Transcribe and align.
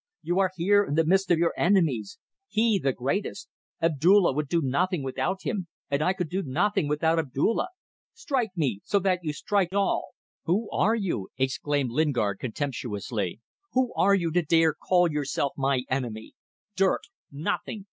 "You 0.23 0.39
are 0.39 0.49
here 0.55 0.83
in 0.83 0.95
the 0.95 1.05
midst 1.05 1.29
of 1.29 1.37
your 1.37 1.53
enemies. 1.55 2.17
He 2.47 2.79
the 2.79 2.91
greatest. 2.91 3.47
Abdulla 3.79 4.33
would 4.33 4.47
do 4.49 4.59
nothing 4.63 5.03
without 5.03 5.43
him, 5.43 5.67
and 5.91 6.01
I 6.01 6.13
could 6.13 6.27
do 6.27 6.41
nothing 6.41 6.87
without 6.87 7.19
Abdulla. 7.19 7.67
Strike 8.11 8.49
me 8.57 8.79
so 8.83 8.97
that 8.97 9.19
you 9.23 9.31
strike 9.31 9.73
all!" 9.73 10.15
"Who 10.45 10.71
are 10.71 10.95
you," 10.95 11.29
exclaimed 11.37 11.91
Lingard 11.91 12.39
contemptuously 12.39 13.41
"who 13.73 13.93
are 13.93 14.15
you 14.15 14.31
to 14.31 14.41
dare 14.41 14.73
call 14.73 15.11
yourself 15.11 15.53
my 15.55 15.83
enemy! 15.87 16.33
Dirt! 16.75 17.01
Nothing! 17.31 17.85